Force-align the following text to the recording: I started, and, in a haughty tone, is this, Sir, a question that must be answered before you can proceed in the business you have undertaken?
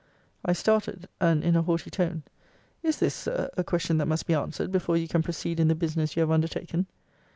I 0.43 0.53
started, 0.53 1.07
and, 1.19 1.43
in 1.43 1.55
a 1.55 1.61
haughty 1.61 1.91
tone, 1.91 2.23
is 2.81 2.97
this, 2.97 3.13
Sir, 3.13 3.51
a 3.55 3.63
question 3.63 3.99
that 3.99 4.07
must 4.07 4.25
be 4.25 4.33
answered 4.33 4.71
before 4.71 4.97
you 4.97 5.07
can 5.07 5.21
proceed 5.21 5.59
in 5.59 5.67
the 5.67 5.75
business 5.75 6.15
you 6.15 6.21
have 6.21 6.31
undertaken? 6.31 6.87